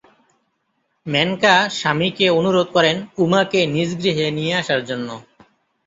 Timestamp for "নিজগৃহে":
3.75-4.27